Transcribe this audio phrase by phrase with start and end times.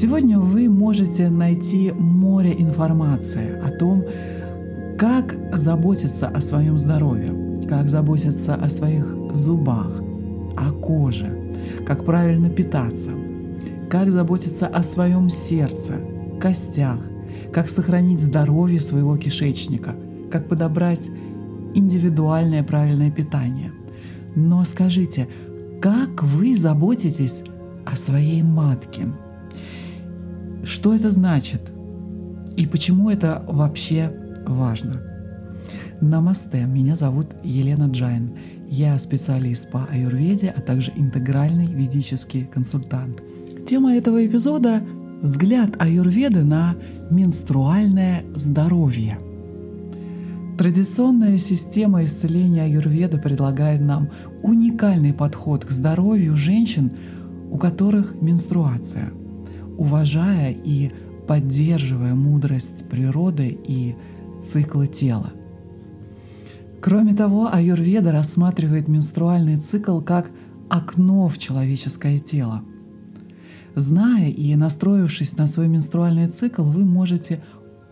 [0.00, 4.04] Сегодня вы можете найти море информации о том,
[4.96, 10.00] как заботиться о своем здоровье, как заботиться о своих зубах,
[10.56, 11.52] о коже,
[11.84, 13.10] как правильно питаться,
[13.90, 15.94] как заботиться о своем сердце,
[16.40, 17.00] костях,
[17.52, 19.96] как сохранить здоровье своего кишечника,
[20.30, 21.10] как подобрать
[21.74, 23.72] индивидуальное правильное питание.
[24.36, 25.26] Но скажите,
[25.82, 27.42] как вы заботитесь
[27.84, 29.08] о своей матке?
[30.64, 31.60] Что это значит?
[32.56, 34.12] И почему это вообще
[34.46, 35.02] важно?
[36.00, 38.30] Намасте, меня зовут Елена Джайн.
[38.68, 43.22] Я специалист по аюрведе, а также интегральный ведический консультант.
[43.68, 44.82] Тема этого эпизода–
[45.22, 46.74] взгляд аюрведы на
[47.10, 49.18] менструальное здоровье–
[50.58, 54.10] Традиционная система исцеления аюрведа предлагает нам
[54.42, 56.90] уникальный подход к здоровью женщин,
[57.52, 59.12] у которых менструация,
[59.78, 60.92] уважая и
[61.26, 63.96] поддерживая мудрость природы и
[64.42, 65.32] циклы тела.
[66.80, 70.30] Кроме того, аюрведа рассматривает менструальный цикл как
[70.68, 72.62] окно в человеческое тело.
[73.74, 77.42] Зная и настроившись на свой менструальный цикл, вы можете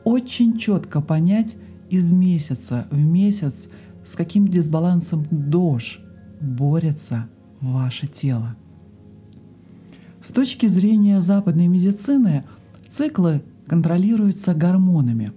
[0.05, 1.57] очень четко понять,
[1.91, 3.69] из месяца в месяц,
[4.05, 6.01] с каким дисбалансом дождь
[6.41, 7.29] борется
[7.61, 8.57] ваше тело.
[10.27, 12.43] С точки зрения западной медицины
[12.91, 15.31] циклы контролируются гормонами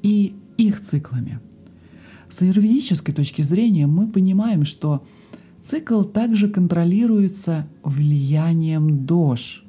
[0.00, 1.40] и их циклами.
[2.28, 5.04] С аюрведической точки зрения мы понимаем, что
[5.60, 9.64] цикл также контролируется влиянием дож.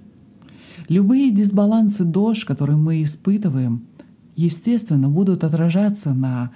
[0.88, 3.88] Любые дисбалансы дож, которые мы испытываем,
[4.36, 6.52] естественно, будут отражаться на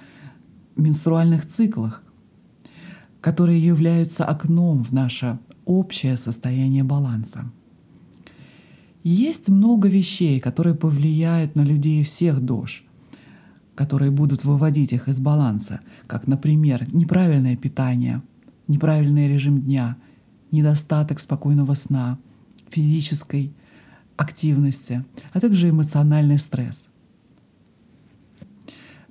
[0.76, 2.04] менструальных циклах,
[3.20, 7.50] которые являются окном в наше общее состояние баланса.
[9.04, 12.84] Есть много вещей, которые повлияют на людей всех дож,
[13.76, 18.22] которые будут выводить их из баланса, как, например, неправильное питание,
[18.66, 19.96] неправильный режим дня,
[20.50, 22.18] недостаток спокойного сна,
[22.70, 23.52] физической
[24.16, 26.88] активности, а также эмоциональный стресс–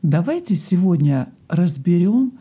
[0.04, 2.34] Давайте сегодня разберем,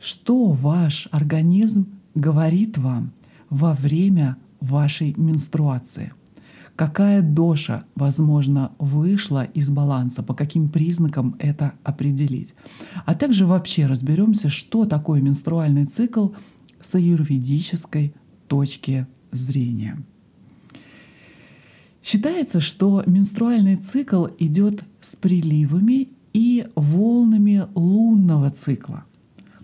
[0.00, 3.12] что ваш организм говорит вам
[3.50, 6.12] во время вашей менструации.
[6.76, 12.54] Какая доша, возможно, вышла из баланса, по каким признакам это определить.
[13.06, 16.30] А также вообще разберемся, что такое менструальный цикл
[16.80, 18.12] с аюрведической
[18.48, 20.02] точки зрения.
[22.02, 29.04] Считается, что менструальный цикл идет с приливами и волнами лунного цикла,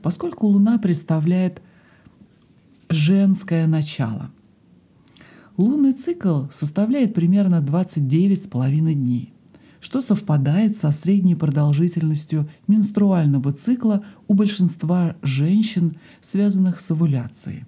[0.01, 1.61] поскольку Луна представляет
[2.89, 4.31] женское начало.
[5.61, 9.35] Лунный цикл составляет примерно 29,5 дней,
[9.79, 17.67] что совпадает со средней продолжительностью менструального цикла у большинства женщин, связанных с овуляцией.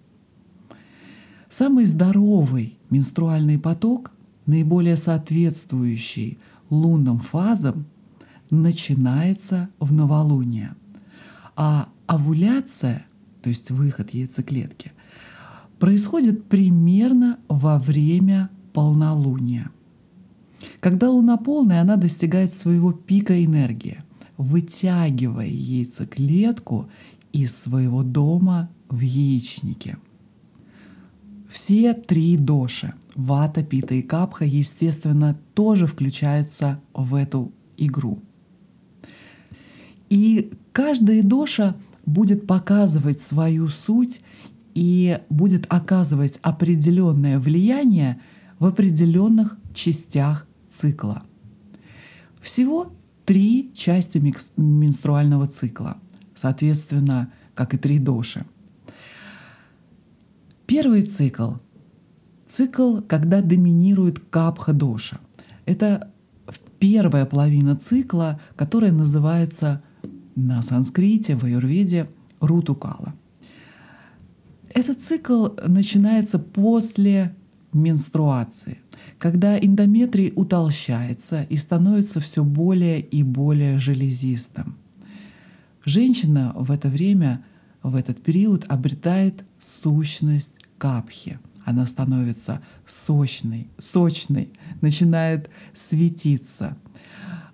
[1.51, 4.13] Самый здоровый менструальный поток,
[4.47, 6.39] наиболее соответствующий
[6.71, 7.85] лунным фазам,
[8.49, 10.77] начинается в новолуние.
[11.57, 13.05] А овуляция,
[13.43, 14.93] то есть выход яйцеклетки,
[15.83, 19.73] происходит примерно во время полнолуния.
[20.79, 24.05] Когда луна полная, она достигает своего пика энергии,
[24.37, 26.89] вытягивая яйцеклетку
[27.33, 29.97] из своего дома в яичнике.
[31.49, 38.21] Все три доши— вата, пита и капха— естественно, тоже включаются в эту игру—
[40.11, 41.75] и каждая доша
[42.07, 44.21] будет показывать свою суть
[44.75, 48.21] и будет оказывать определенное влияние
[48.59, 51.23] в определенных частях цикла.
[52.41, 52.93] Всего
[53.25, 54.19] три части
[54.57, 55.99] менструального цикла,
[56.35, 58.45] соответственно, как и три доши.
[60.67, 61.55] Первый цикл—
[62.53, 65.21] цикл, когда доминирует капха-доша.
[65.65, 66.11] Это
[66.79, 69.83] первая половина цикла, которая называется
[70.37, 72.09] на санскрите, в аюрведе
[72.41, 73.15] рутукала.
[74.75, 77.35] Этот цикл начинается после
[77.73, 78.79] менструации,
[79.19, 84.77] когда эндометрий утолщается и становится все более и более железистым.
[85.85, 87.45] Женщина в это время,
[87.83, 91.39] в этот период обретает сущность капхи.
[91.65, 96.77] Она становится сочной, сочной, начинает светиться–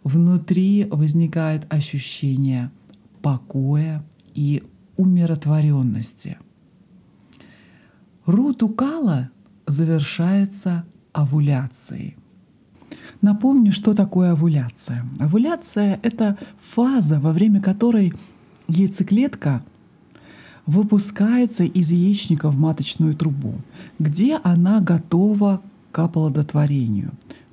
[0.08, 2.70] внутри возникает ощущение
[3.22, 4.04] покоя
[4.34, 4.62] и
[4.96, 6.38] умиротворенности.
[8.28, 9.30] Рутукала
[9.66, 10.84] завершается
[11.14, 12.14] овуляцией.
[13.22, 15.06] Напомню, что такое овуляция.
[15.19, 18.12] Овуляция— это фаза, во время которой
[18.69, 19.62] яйцеклетка
[20.66, 23.54] выпускается из яичника в маточную трубу,
[23.98, 27.12] где она готова к оплодотворению,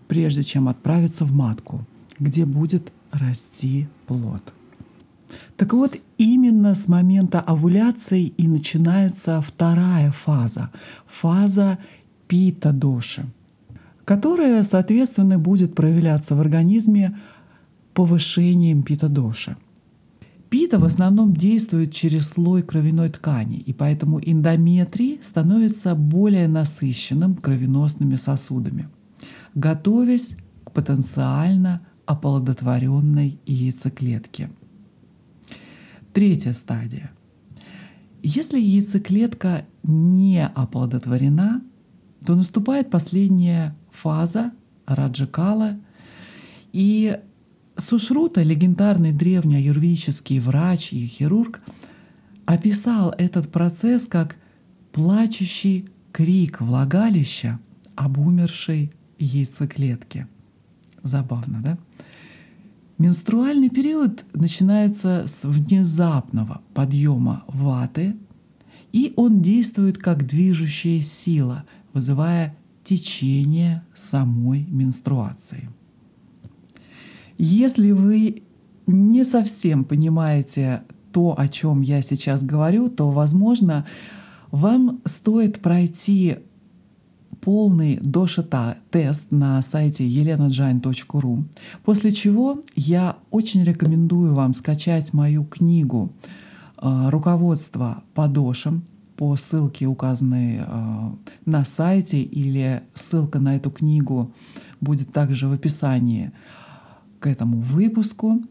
[0.10, 1.86] прежде чем отправиться в матку,
[2.19, 4.44] где будет расти плод.
[5.58, 10.70] Так вот, именно с момента овуляции и начинается вторая фаза,
[11.06, 11.78] фаза
[12.28, 13.26] пита-доши,
[14.04, 17.18] которая, соответственно, будет проявляться в организме
[17.94, 19.56] повышением пита-доши.
[20.50, 28.16] Пита в основном действует через слой кровяной ткани, и поэтому эндометрий становится более насыщенным кровеносными
[28.16, 28.88] сосудами,
[29.56, 34.50] готовясь к потенциально оплодотворенной яйцеклетке.
[36.15, 37.12] Третья стадия.
[38.23, 41.62] Если яйцеклетка не оплодотворена,
[42.25, 44.53] то наступает последняя фаза
[44.85, 45.77] раджакала,
[46.71, 47.19] и
[47.75, 51.59] Сушрута, легендарный древний аюрведический врач и хирург,
[52.45, 54.38] описал этот процесс как
[54.94, 57.59] плачущий крик влагалища
[57.95, 60.29] об умершей яйцеклетке.
[61.03, 61.77] Забавно, да?
[62.97, 68.15] Менструальный период начинается с внезапного подъема ваты,
[68.94, 72.56] и он действует как движущая сила, вызывая
[72.86, 75.68] течение самой менструации.
[77.38, 78.44] Если вы
[78.88, 83.86] не совсем понимаете то, о чем я сейчас говорю, то, возможно,
[84.51, 86.38] вам стоит пройти
[87.45, 91.44] полный дошита-тест на сайте elenajain.ru,
[91.83, 96.12] после чего я очень рекомендую вам скачать мою книгу
[96.81, 98.81] э, «Руководство по дошам»,
[99.15, 100.65] по ссылке, указанной э,
[101.45, 104.33] на сайте, или ссылка на эту книгу
[104.81, 106.31] будет также в описании
[107.19, 108.41] к этому выпуску.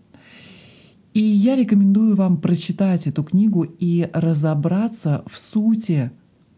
[1.14, 6.12] И я рекомендую вам прочитать эту книгу и разобраться в сути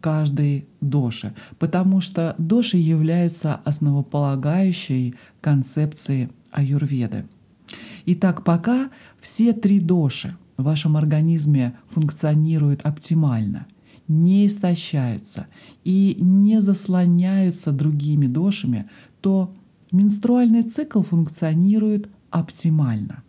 [0.06, 7.24] каждой доши, потому что доши являются основополагающей концепцией аюрведы.
[8.04, 13.66] Итак, пока все три доши в вашем организме функционируют оптимально,
[14.06, 15.48] не истощаются
[15.82, 18.88] и не заслоняются другими дошами,
[19.20, 19.52] то
[19.90, 23.24] менструальный цикл функционирует оптимально.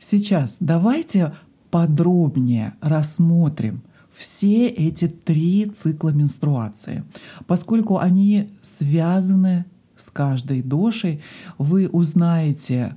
[0.00, 1.34] Сейчас давайте
[1.70, 3.82] подробнее рассмотрим
[4.18, 7.04] все эти три цикла менструации.
[7.46, 9.64] Поскольку они связаны
[9.96, 11.22] с каждой дошей,
[11.56, 12.96] вы узнаете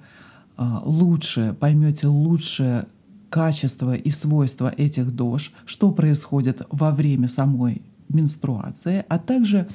[0.58, 2.88] а, лучше, поймете лучше
[3.30, 9.68] качество и свойства этих дож, что происходит во время самой менструации, а также,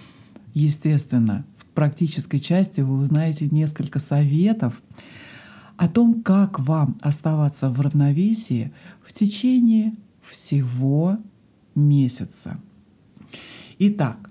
[0.53, 1.45] естественно,
[1.75, 4.83] практической части вы узнаете несколько советов
[5.77, 8.73] о том, как вам оставаться в равновесии
[9.05, 11.19] в течение всего
[11.76, 12.58] месяца.
[13.78, 14.31] Итак,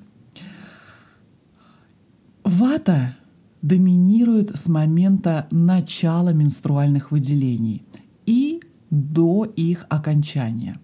[2.43, 3.15] вата
[3.61, 7.83] доминирует с момента начала менструальных выделений
[8.25, 10.79] и до их окончания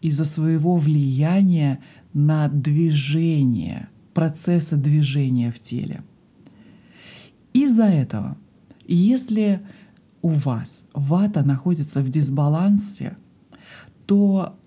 [0.00, 1.80] из-за своего влияния
[2.12, 6.02] на движение– процесса движения в теле.
[7.52, 8.36] Из-за этого,
[8.86, 9.60] если
[10.22, 13.16] у вас вата находится в дисбалансе,
[14.06, 14.58] то,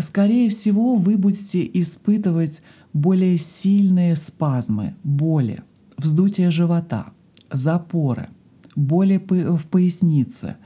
[0.00, 2.62] скорее всего, вы будете испытывать
[2.92, 5.62] более сильные спазмы, боли,
[5.96, 7.12] вздутие живота,
[7.52, 8.28] запоры,
[8.74, 10.56] боли в пояснице,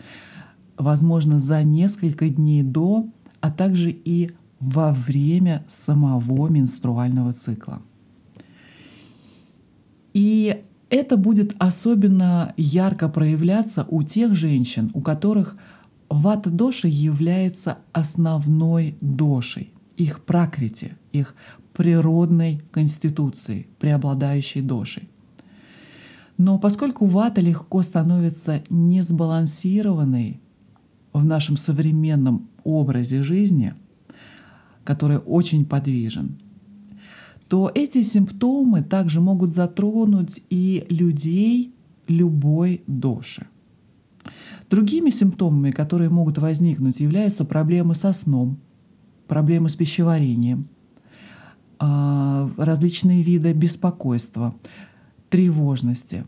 [0.76, 3.06] возможно, за несколько дней до,
[3.40, 7.82] а также и во время самого менструального цикла.
[10.14, 15.56] И это будет особенно ярко проявляться у тех женщин, у которых
[16.12, 21.34] вата доши является основной дошей, их пракрити, их
[21.72, 25.08] природной конституцией, преобладающей дошей.
[26.36, 30.40] Но поскольку вата легко становится несбалансированной
[31.12, 33.74] в нашем современном образе жизни,
[34.84, 36.38] который очень подвижен,
[37.48, 41.74] то эти симптомы также могут затронуть и людей
[42.08, 43.46] любой доши.
[44.72, 48.56] Другими симптомами, которые могут возникнуть, являются проблемы со сном,
[49.28, 50.66] проблемы с пищеварением,
[51.78, 54.54] а, различные виды беспокойства,
[55.28, 56.24] тревожности,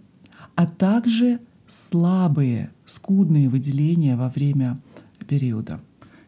[0.56, 4.78] а также слабые, скудные выделения во время
[5.26, 5.80] периода.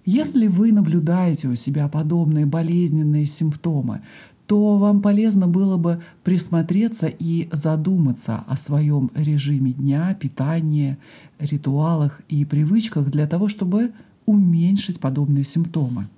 [0.06, 4.00] Если вы наблюдаете у себя подобные болезненные симптомы,
[4.46, 10.98] то вам полезно было бы присмотреться и задуматься о своем режиме дня, питании,
[11.38, 13.92] ритуалах и привычках для того, чтобы
[14.24, 16.08] уменьшить подобные симптомы.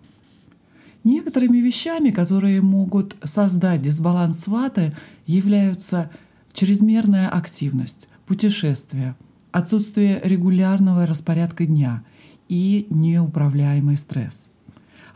[1.05, 4.95] Некоторыми вещами, которые могут создать дисбаланс ваты,
[5.27, 6.11] являются
[6.53, 9.17] чрезмерная активность, путешествия,
[9.53, 12.03] отсутствие регулярного распорядка дня
[12.49, 14.49] и неуправляемый стресс,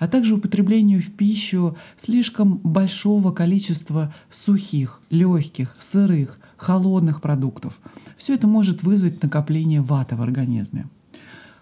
[0.03, 7.79] а также употреблению в пищу слишком большого количества сухих, легких, сырых, холодных продуктов.
[8.19, 10.89] Все это может вызвать накопление ваты в организме.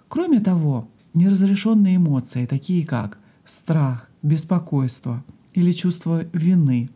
[0.09, 6.89] Кроме того, неразрешенные эмоции, такие как страх, беспокойство или чувство вины,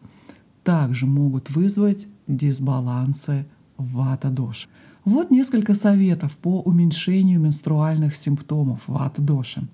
[0.63, 3.45] также могут вызвать дисбалансы
[3.77, 4.67] вата-доши.
[5.05, 9.69] Вот несколько советов по уменьшению менструальных симптомов вата-доши.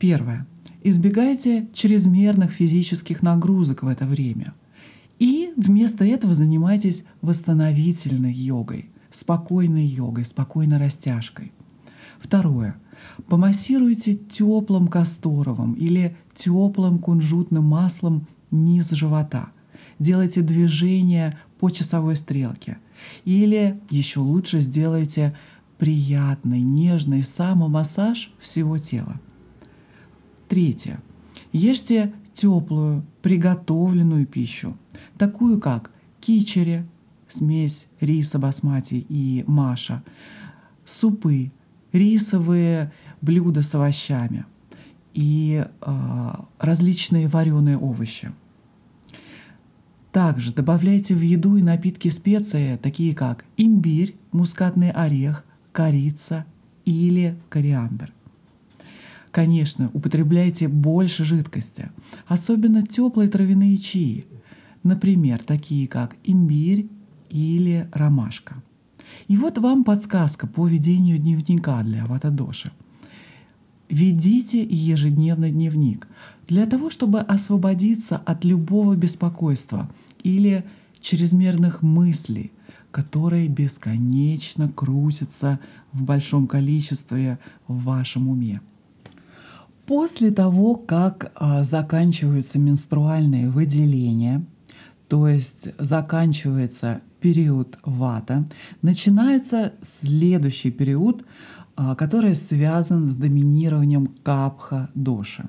[0.00, 0.44] Первое.
[0.82, 4.54] Избегайте чрезмерных физических нагрузок в это время.
[5.18, 11.52] И вместо этого занимайтесь восстановительной йогой, спокойной йогой, спокойной растяжкой.
[12.18, 12.76] Второе.
[13.28, 19.50] Помассируйте теплым касторовым или теплым кунжутным маслом низ живота.
[19.98, 22.78] Делайте движение по часовой стрелке.
[23.24, 25.36] Или еще лучше сделайте
[25.78, 29.20] приятный, нежный самомассаж всего тела.
[30.48, 31.00] Третье.
[31.52, 34.76] Ешьте теплую, приготовленную пищу,
[35.18, 36.86] такую как кичери,
[37.28, 40.02] смесь риса басмати и маша,
[40.84, 41.50] супы,
[41.92, 44.44] рисовые блюда с овощами
[45.14, 48.32] и э, различные вареные овощи.
[50.12, 56.46] Также добавляйте в еду и напитки специи, такие как имбирь, мускатный орех, корица
[56.84, 58.12] или кориандр.
[59.36, 61.90] Конечно, употребляйте больше жидкости,
[62.26, 64.24] особенно теплые травяные чаи,
[64.82, 66.88] например, такие как имбирь
[67.28, 68.54] или ромашка.
[69.28, 72.72] И вот вам подсказка по ведению дневника для аватадоши.
[73.90, 76.08] Ведите ежедневный дневник
[76.48, 79.90] для того, чтобы освободиться от любого беспокойства–
[80.26, 80.64] или
[81.00, 82.50] чрезмерных мыслей,
[82.90, 85.60] которые бесконечно крутятся
[85.92, 87.38] в большом количестве
[87.68, 88.60] в вашем уме.
[89.86, 94.44] После того, как а, заканчиваются менструальные выделения,
[95.08, 98.48] то есть заканчивается период вата,
[98.82, 101.24] начинается следующий период,
[101.76, 105.48] а, который связан с доминированием капха доши.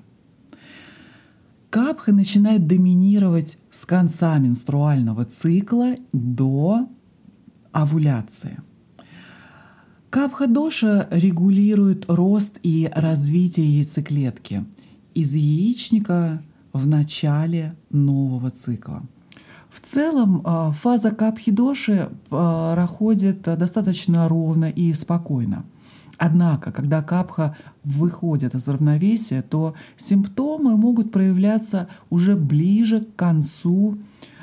[1.72, 6.88] Капха начинает доминировать с конца менструального цикла до
[7.72, 8.60] овуляции.
[10.10, 14.66] Капха-доша регулирует рост и развитие яйцеклетки
[15.14, 16.42] из яичника
[16.74, 19.04] в начале нового цикла.
[19.70, 25.66] В целом а, фаза капхи-доши а, проходит достаточно ровно и спокойно–
[26.18, 34.00] Однако, когда капха выходит из равновесия, то симптомы могут проявляться уже ближе к концу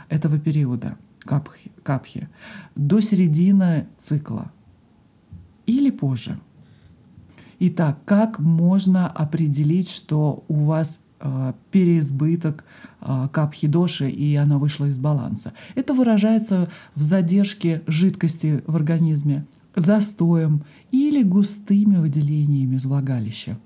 [0.09, 2.28] этого периода капхи, капхи
[2.76, 4.52] до середины цикла
[5.66, 6.38] или позже.
[7.61, 12.64] Итак, как можно определить, что у вас э, переизбыток
[13.00, 15.52] э, капхи доши и она вышла из баланса?
[15.75, 23.56] Это выражается в задержке жидкости в организме, застоем или густыми выделениями из влагалища.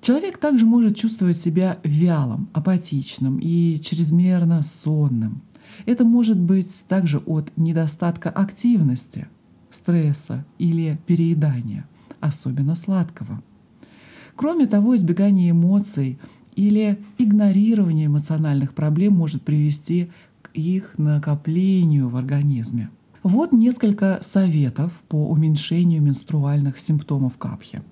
[0.00, 5.42] Человек также может чувствовать себя вялым, апатичным и чрезмерно сонным.
[5.86, 9.28] Это может быть также от недостатка активности,
[9.72, 11.88] стресса или переедания,
[12.20, 13.42] особенно сладкого.
[14.36, 16.18] Кроме того, избегание эмоций
[16.54, 20.10] или игнорирование эмоциональных проблем может привести
[20.42, 22.90] к их накоплению в организме.
[23.22, 27.82] Вот несколько советов по уменьшению менструальных симптомов капхи.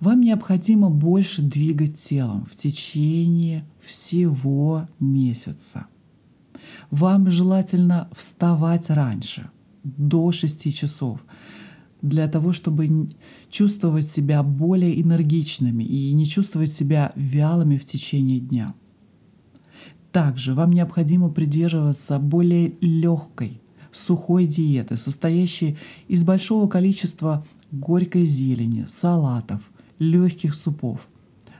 [0.00, 5.86] Вам необходимо больше двигать телом в течение всего месяца.
[6.90, 9.50] Вам желательно вставать раньше,
[9.84, 11.20] до 6 часов,
[12.02, 13.10] для того, чтобы
[13.50, 18.74] чувствовать себя более энергичными и не чувствовать себя вялыми в течение дня.
[20.12, 23.60] Также вам необходимо придерживаться более легкой,
[23.92, 25.76] сухой диеты, состоящей
[26.08, 29.60] из большого количества горькой зелени, салатов,
[29.98, 31.08] легких супов.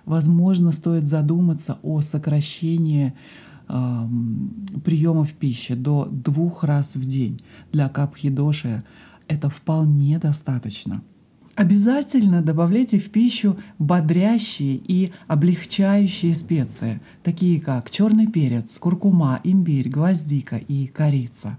[0.04, 3.12] Возможно, стоит задуматься о сокращении
[3.70, 7.40] э, приемов пищи до двух раз в день.
[7.72, 8.82] Для капхидоши
[9.28, 11.02] это вполне достаточно.
[11.56, 20.56] Обязательно добавляйте в пищу бодрящие и облегчающие специи, такие как черный перец, куркума, имбирь, гвоздика
[20.56, 21.58] и корица.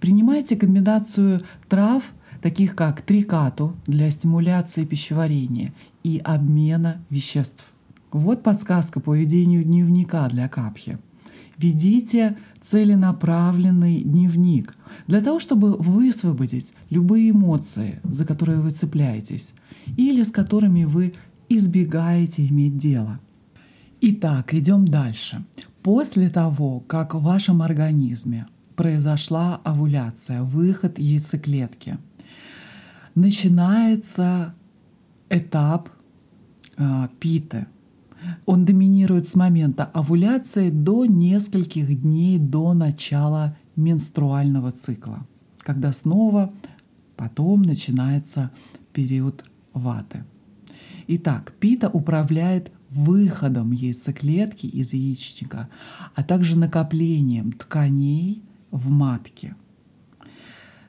[0.00, 5.72] Принимайте комбинацию трав, таких как трикату для стимуляции пищеварения
[6.02, 7.66] и обмена веществ.
[8.10, 10.98] Вот подсказка по ведению дневника для капхи.
[11.58, 14.74] Ведите целенаправленный дневник
[15.06, 19.50] для того, чтобы высвободить любые эмоции, за которые вы цепляетесь,
[19.96, 21.14] или с которыми вы
[21.48, 23.20] избегаете иметь дело.
[24.00, 25.44] Итак, идем дальше.
[25.82, 31.96] После того, как в вашем организме произошла овуляция, выход яйцеклетки,
[33.14, 34.54] начинается
[35.30, 35.88] этап
[36.76, 37.66] э, питы–
[38.46, 45.26] он доминирует с момента овуляции до нескольких дней до начала менструального цикла,
[45.58, 46.52] когда снова
[47.16, 48.52] потом начинается
[48.92, 50.24] период ваты.
[51.08, 55.68] Итак, пита управляет выходом яйцеклетки из яичника,
[56.14, 59.56] а также накоплением тканей в матке.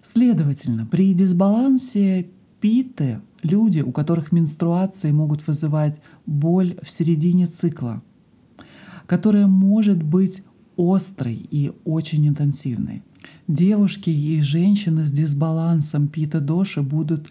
[0.04, 2.30] Следовательно, при дисбалансе
[2.62, 8.02] питы люди, у которых менструации могут вызывать боль в середине цикла,
[9.06, 10.44] которая может быть
[10.78, 13.04] острой и очень интенсивной.
[13.48, 17.30] Девушки и женщины с дисбалансом пита-доши будут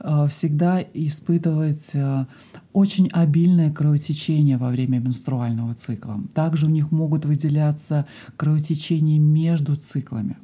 [0.00, 2.26] э, всегда испытывать э,
[2.72, 6.20] очень обильное кровотечение во время менструального цикла.
[6.34, 8.06] Также у них могут выделяться
[8.36, 10.36] кровотечения между циклами.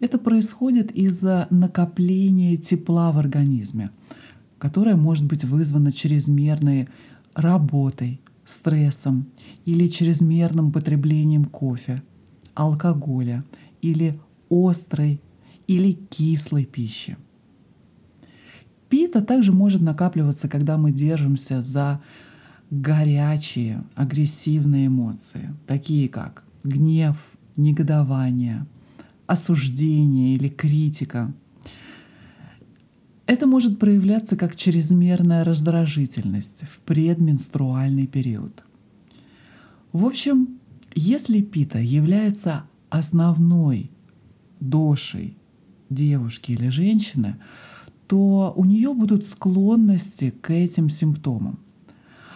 [0.00, 3.90] Это происходит из-за накопления тепла в организме
[4.58, 6.88] которое может быть вызвано чрезмерной
[7.34, 9.26] работой, стрессом
[9.64, 12.02] или чрезмерным потреблением кофе,
[12.54, 13.44] алкоголя
[13.82, 15.20] или острой
[15.66, 17.16] или кислой пищи.
[18.88, 22.00] Пита также может накапливаться, когда мы держимся за
[22.70, 27.16] горячие, агрессивные эмоции, такие как гнев,
[27.56, 28.64] негодование,
[29.26, 31.34] осуждение или критика–
[33.26, 38.64] это может проявляться как чрезмерная раздражительность в предменструальный период.
[39.92, 40.60] В общем,
[40.94, 43.90] если пита является основной
[44.60, 45.36] дошей
[45.90, 47.36] девушки или женщины,
[48.06, 51.58] то у нее будут склонности к этим симптомам.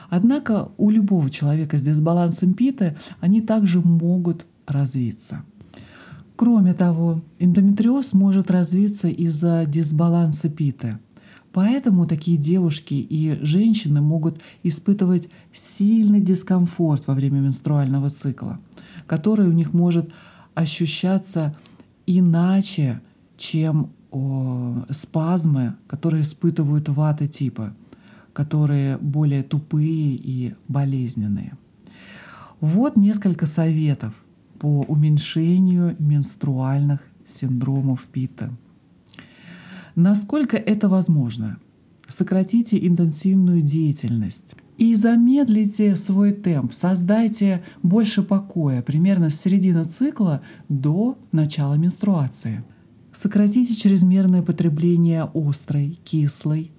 [0.09, 5.45] Однако у любого человека с дисбалансом питы они также могут развиться–
[6.41, 10.99] Кроме того, эндометриоз может развиться из-за дисбаланса пита.
[11.53, 18.59] Поэтому такие девушки и женщины могут испытывать сильный дискомфорт во время менструального цикла,
[19.07, 20.13] который у них может
[20.55, 21.55] ощущаться
[22.07, 23.03] иначе,
[23.37, 27.75] чем о, спазмы, которые испытывают ваты типа,
[28.33, 31.53] которые более тупые и болезненные.
[32.61, 34.15] Вот несколько советов–
[34.61, 38.51] по уменьшению менструальных синдромов Пита.
[39.97, 41.59] Насколько это возможно?
[42.07, 51.19] Сократите интенсивную деятельность и замедлите свой темп, создайте больше покоя примерно с середины цикла до
[51.33, 52.63] начала менструации.
[53.13, 56.71] Сократите чрезмерное потребление острой, кислой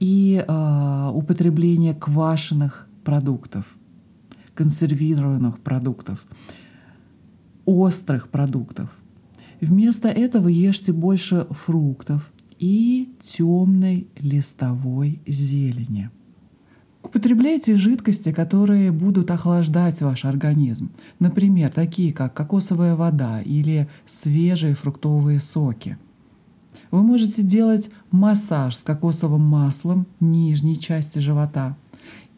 [0.00, 3.77] и э, употребление квашеных продуктов
[4.58, 6.26] консервированных продуктов,
[7.64, 8.90] острых продуктов.
[9.60, 16.10] Вместо этого ешьте больше фруктов и темной листовой зелени.
[17.04, 20.90] Употребляйте жидкости, которые будут охлаждать ваш организм.
[21.20, 25.98] Например, такие как кокосовая вода или свежие фруктовые соки.
[26.90, 31.76] Вы можете делать массаж с кокосовым маслом нижней части живота–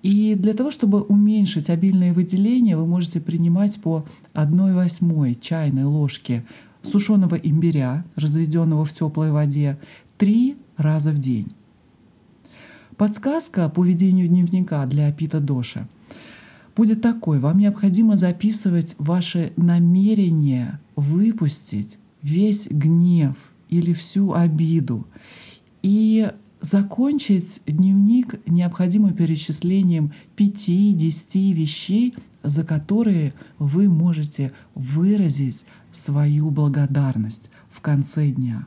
[0.02, 6.44] и для того, чтобы уменьшить обильные выделения, вы можете принимать по 1 восьмой чайной ложки
[6.82, 9.78] сушеного имбиря, разведенного в теплой воде,
[10.16, 11.52] три раза в день.
[12.96, 15.86] Подсказка по ведению дневника для Пита Доши
[16.76, 17.38] будет такой.
[17.38, 23.36] Вам необходимо записывать ваши намерения выпустить весь гнев
[23.68, 25.06] или всю обиду
[25.82, 26.30] и
[26.60, 38.28] Закончить дневник необходимо перечислением 5-10 вещей, за которые вы можете выразить свою благодарность в конце
[38.28, 38.66] дня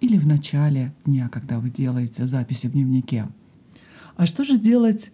[0.00, 3.28] или в начале дня, когда вы делаете записи в дневнике.
[4.16, 5.12] А что же делать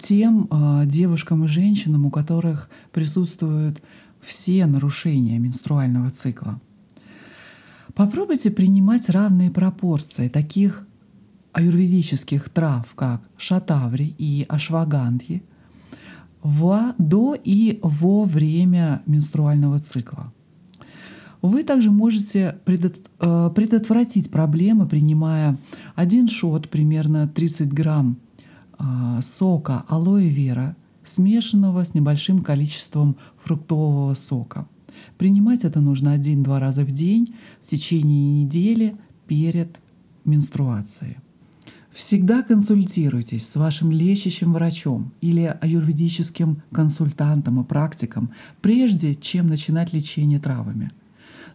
[0.00, 3.82] тем э, девушкам и женщинам, у которых присутствуют
[4.20, 6.60] все нарушения менструального цикла?
[7.94, 10.86] Попробуйте принимать равные пропорции таких
[11.54, 15.42] аюрведических трав, как шатаври и ашвагандхи,
[16.42, 20.32] во, до и во время менструального цикла.
[21.40, 25.58] Вы также можете э, предотвратить проблемы, принимая
[25.94, 28.16] один шот, примерно 30 грамм
[28.78, 34.66] э, сока алоэ вера, смешанного с небольшим количеством фруктового сока.
[35.18, 39.80] Принимать это нужно один-два раза в день в течение недели перед
[40.24, 41.16] менструацией.
[41.94, 48.30] Всегда консультируйтесь с вашим лечащим врачом или аюрведическим консультантом и практиком,
[48.60, 50.90] прежде чем начинать лечение травами.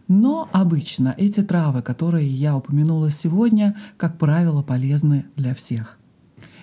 [0.08, 5.98] Но обычно эти травы, которые я упомянула сегодня, как правило, полезны для всех.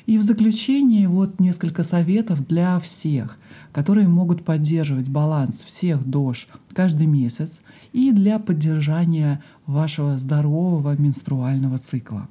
[0.08, 3.38] И в заключение вот несколько советов для всех,
[3.74, 7.62] которые могут поддерживать баланс всех дож каждый месяц
[7.94, 12.28] и для поддержания вашего здорового менструального цикла.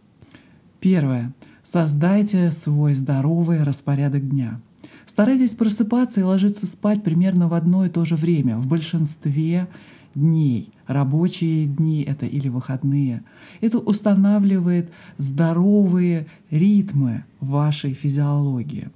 [0.86, 1.34] Первое.
[1.64, 4.60] Создайте свой здоровый распорядок дня.
[5.04, 8.56] Старайтесь просыпаться и ложиться спать примерно в одно и то же время.
[8.58, 9.66] В большинстве
[10.14, 10.70] дней.
[10.86, 13.24] Рабочие дни это или выходные.
[13.60, 18.88] Это устанавливает здоровые ритмы вашей физиологии.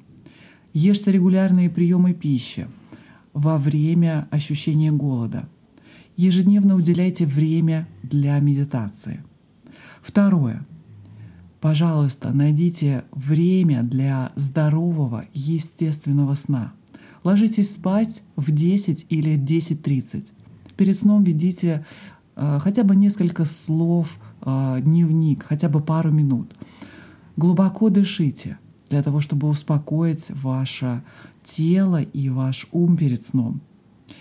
[0.72, 2.68] Ешьте регулярные приемы пищи
[3.32, 5.48] во время ощущения голода.
[6.16, 9.24] Ежедневно уделяйте время для медитации.
[10.00, 10.64] Второе.
[11.60, 16.72] Пожалуйста, найдите время для здорового, естественного сна.
[17.22, 20.24] Ложитесь спать в 10 или 10.30
[20.80, 21.84] перед сном ведите
[22.36, 26.56] э, хотя бы несколько слов, э, дневник, хотя бы пару минут.
[27.36, 28.56] Глубоко дышите
[28.88, 31.02] для того, чтобы успокоить ваше
[31.44, 33.60] тело и ваш ум перед сном.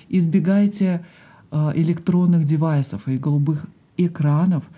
[0.09, 1.05] Избегайте
[1.51, 4.69] э, электронных девайсов и голубых экранов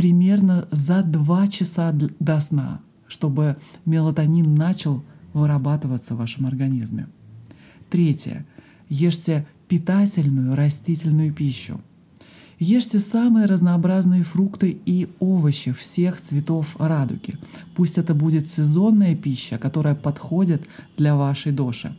[0.00, 7.06] примерно за два часа до сна, чтобы мелатонин начал вырабатываться в вашем организме.
[7.90, 8.46] Третье.
[8.88, 11.82] Ешьте питательную растительную пищу.
[12.58, 17.34] Ешьте самые разнообразные фрукты и овощи всех цветов радуги.
[17.76, 20.62] Пусть это будет сезонная пища, которая подходит
[20.96, 21.94] для вашей доши.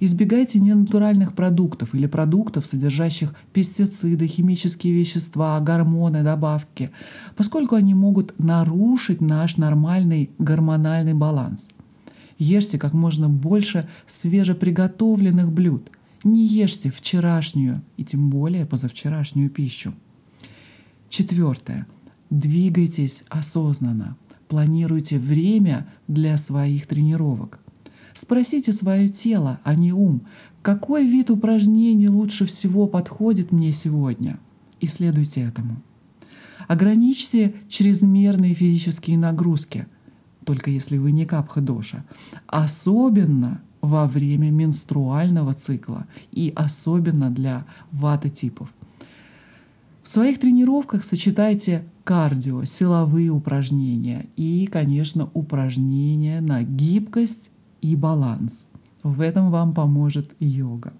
[0.00, 6.90] Избегайте ненатуральных продуктов или продуктов, содержащих пестициды, химические вещества, гормоны, добавки,
[7.36, 11.68] поскольку они могут нарушить наш нормальный гормональный баланс.
[12.38, 15.90] Ешьте как можно больше свежеприготовленных блюд.
[16.24, 19.94] Не ешьте вчерашнюю и тем более позавчерашнюю пищу.
[21.08, 21.86] Четвертое.
[22.30, 24.16] Двигайтесь осознанно.
[24.48, 27.60] Планируйте время для своих тренировок.
[28.16, 30.22] Спросите свое тело, а не ум,
[30.62, 34.40] какой вид упражнений лучше всего подходит мне сегодня.
[34.80, 35.82] И следуйте этому.
[36.66, 39.86] Ограничьте чрезмерные физические нагрузки,
[40.44, 42.04] только если вы не капха-доша.
[42.46, 48.72] Особенно во время менструального цикла и особенно для ваты-типов.
[50.02, 58.68] В своих тренировках сочетайте кардио, силовые упражнения и, конечно, упражнения на гибкость и баланс.
[59.02, 60.92] В этом вам поможет йога.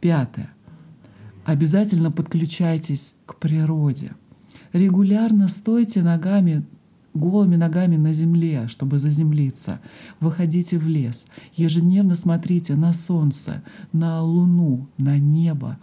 [0.00, 0.50] Пятое.
[1.44, 4.12] Обязательно подключайтесь к природе.
[4.72, 6.64] Регулярно стойте ногами
[7.14, 9.80] голыми ногами на земле, чтобы заземлиться.
[10.20, 11.26] Выходите в лес.
[11.54, 15.78] Ежедневно смотрите на солнце, на луну, на небо,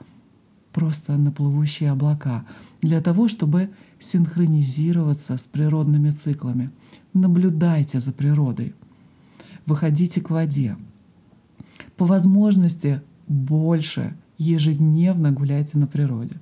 [0.71, 2.45] просто на плывущие облака,
[2.81, 6.71] для того, чтобы синхронизироваться с природными циклами.
[7.13, 8.73] Наблюдайте за природой.
[9.65, 10.77] Выходите к воде.
[11.97, 16.39] По возможности больше ежедневно гуляйте на природе.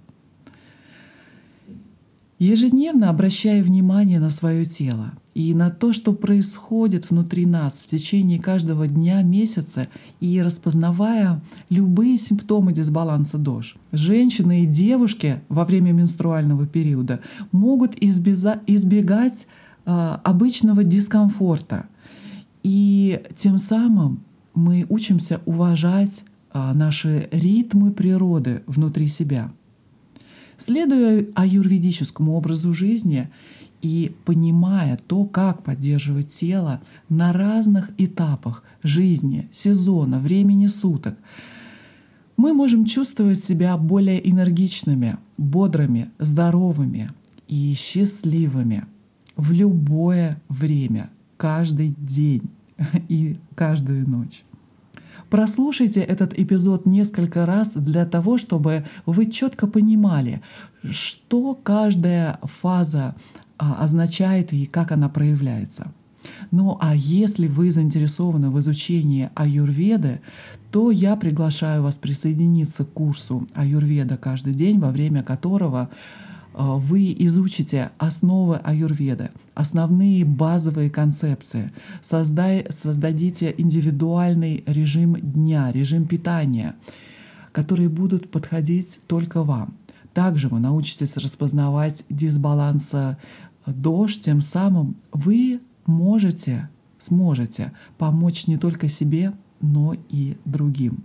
[2.40, 8.40] Ежедневно обращая внимание на свое тело и на то, что происходит внутри нас в течение
[8.40, 9.88] каждого дня, месяца,
[10.20, 13.78] и распознавая любые симптомы дисбаланса ДОЖ.
[13.92, 19.48] Женщины и девушки во время менструального периода могут избегать
[19.86, 21.88] э, обычного дискомфорта.
[22.64, 24.24] И тем самым
[24.56, 26.24] мы учимся уважать
[26.54, 29.52] э, наши ритмы природы внутри себя—
[30.58, 33.30] Следуя аюрведическому образу жизни
[33.82, 41.18] и понимая то, как поддерживать тело на разных этапах жизни, сезона, времени суток,
[42.38, 47.10] мы можем чувствовать себя более энергичными, бодрыми, здоровыми
[47.50, 48.86] и счастливыми
[49.36, 51.10] в любое время,
[51.44, 52.50] каждый день
[53.10, 54.46] и каждую ночь.
[55.30, 60.42] Прослушайте этот эпизод несколько раз для того, чтобы вы четко понимали,
[60.90, 63.16] что каждая фаза
[63.58, 65.92] а, означает и как она проявляется.
[66.52, 70.22] Ну а если вы заинтересованы в изучении аюрведы,
[70.72, 75.90] то я приглашаю вас присоединиться к курсу аюрведа каждый день, во время которого
[76.54, 86.76] вы изучите основы аюрведы, основные базовые концепции, создай, создадите индивидуальный режим дня, режим питания,
[87.52, 89.76] которые будут подходить только вам.
[90.14, 93.18] Также вы научитесь распознавать дисбаланса
[93.66, 101.04] дождь, тем самым вы можете, сможете помочь не только себе, но и другим.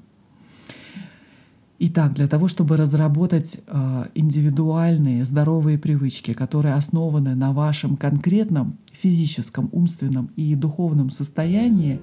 [1.81, 9.69] Итак, для того, чтобы разработать э, индивидуальные здоровые привычки, которые основаны на вашем конкретном физическом,
[9.71, 12.01] умственном и духовном состоянии,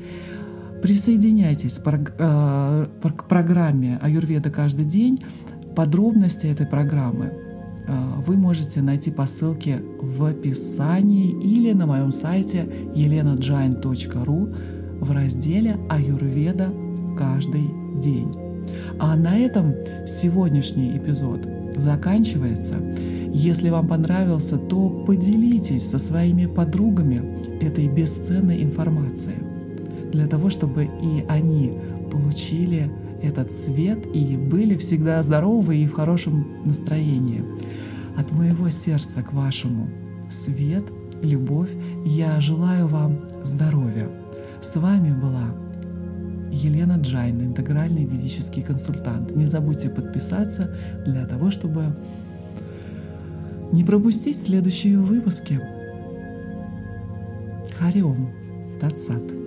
[0.82, 5.20] присоединяйтесь э, к программе Аюрведа каждый день.
[5.76, 7.34] Подробности этой программы
[7.86, 12.62] э, вы можете найти по ссылке в описании или на моем сайте
[12.96, 14.56] elenajain.ru
[15.02, 16.74] в разделе «Аюрведа
[17.18, 17.70] каждый
[18.02, 18.45] день».
[19.00, 19.74] А на этом
[20.08, 21.42] сегодняшний эпизод
[21.76, 22.76] заканчивается.
[23.34, 27.22] Если вам понравился, то поделитесь со своими подругами
[27.62, 29.38] этой бесценной информацией,
[30.12, 31.74] для того, чтобы и они
[32.12, 32.90] получили
[33.22, 37.44] этот свет и были всегда здоровы и в хорошем настроении.
[38.16, 39.90] От моего сердца к вашему
[40.30, 40.86] свет,
[41.22, 41.70] любовь,
[42.06, 44.10] я желаю вам здоровья.
[44.62, 45.54] С вами была
[46.52, 49.36] Елена Джайн, интегральный ведический консультант.
[49.36, 51.96] Не забудьте подписаться для того, чтобы
[53.72, 55.60] не пропустить следующие выпуски.
[57.78, 58.32] Хари Ом
[58.80, 59.45] Тат Сат.